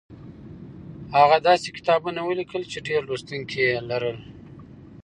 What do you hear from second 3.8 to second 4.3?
لرل